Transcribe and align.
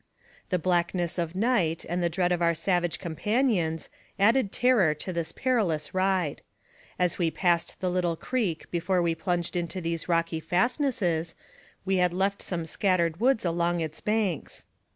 The 0.49 0.57
blackness 0.57 1.19
of 1.19 1.35
night, 1.35 1.85
and 1.87 2.01
the 2.01 2.09
dread 2.09 2.31
of 2.31 2.41
our 2.41 2.55
savage 2.55 2.97
companions, 2.97 3.87
added 4.17 4.51
terror 4.51 4.95
to 4.95 5.13
this 5.13 5.31
perilous 5.31 5.93
ride. 5.93 6.41
As 6.97 7.19
we 7.19 7.29
passed 7.29 7.79
the 7.81 7.91
little 7.91 8.15
creek 8.15 8.65
before 8.71 9.03
we 9.03 9.13
plunged 9.13 9.55
into 9.55 9.79
these 9.79 10.09
rocky 10.09 10.39
fastnesses, 10.39 11.35
we 11.85 11.97
had 11.97 12.13
left 12.13 12.41
some 12.41 12.65
scattered 12.65 13.19
woods 13.19 13.45
along 13.45 13.79
its 13.81 14.01
banks. 14.01 14.65